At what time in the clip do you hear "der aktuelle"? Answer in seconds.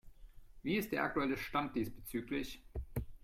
0.91-1.37